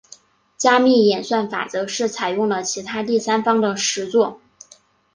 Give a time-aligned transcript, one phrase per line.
[0.57, 4.41] 加密演算法则是采用了其他第三方的实作。